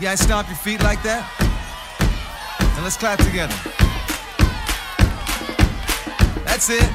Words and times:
You 0.00 0.06
guys 0.06 0.20
stomp 0.20 0.48
your 0.48 0.56
feet 0.56 0.82
like 0.82 1.02
that? 1.02 1.28
And 2.00 2.82
let's 2.82 2.96
clap 2.96 3.18
together. 3.18 3.52
That's 6.42 6.70
it. 6.70 6.88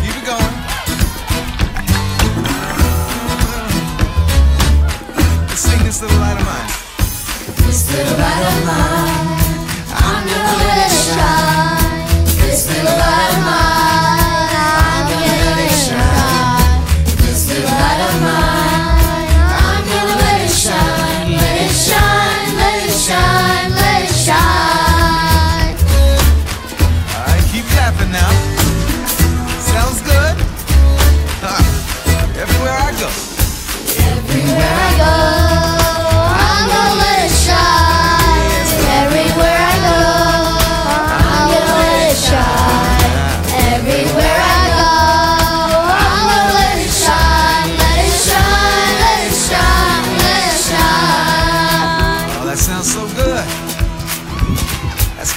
Keep 0.00 0.16
it 0.16 0.24
going. 0.24 0.54
Let's 5.48 5.60
sing 5.60 5.84
this 5.84 6.00
little 6.00 6.16
light 6.16 6.40
of 6.40 6.46
mine. 6.48 6.70
This 7.68 7.92
little 7.92 8.16
light 8.16 8.44
of 8.48 8.64
mine, 8.64 8.99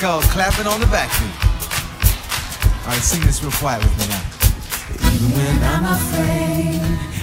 called 0.03 0.23
clapping 0.23 0.67
on 0.67 0.81
the 0.81 0.85
vacuum. 0.87 1.31
All 2.83 2.91
right, 2.91 3.01
sing 3.01 3.21
this 3.21 3.41
real 3.41 3.53
quiet 3.53 3.81
with 3.81 3.97
me 3.99 4.07
now. 4.11 4.21
Even 5.15 5.31
when 5.31 5.63
I'm 5.63 5.85
afraid, 5.95 6.81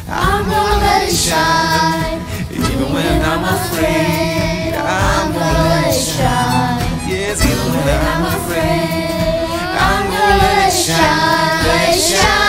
I'm 0.09 0.49
gonna 0.49 0.81
let 0.81 1.07
it 1.07 1.15
shine. 1.15 2.25
Even 2.51 2.91
when 2.95 3.21
I'm 3.21 3.45
afraid, 3.45 4.73
I'm 4.73 5.31
gonna 5.31 5.69
let 5.69 5.89
it 5.89 6.01
shine. 6.01 6.81
Yes, 7.07 7.45
even 7.45 7.71
when 7.85 8.01
I'm 8.13 8.25
afraid, 8.41 9.45
I'm 9.77 10.07
gonna 10.07 10.41
let 10.41 10.73
it 10.73 10.75
shine. 10.75 11.67
Let 11.67 11.95
it 11.95 12.01
shine. 12.01 12.40